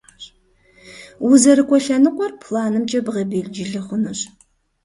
[1.27, 4.19] УзэрыкӀуэ лъэныкъуэр планымкӀэ бгъэбелджылы хъунущ.